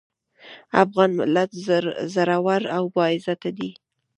افغان 0.83 1.09
ملت 1.19 1.49
زړور 2.13 2.61
او 2.75 2.83
باعزته 2.95 3.49
دی. 3.57 3.69